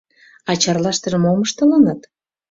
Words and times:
А 0.49 0.51
Чарлаштыже 0.61 1.17
мом 1.19 1.39
ыштылыныт? 1.45 2.01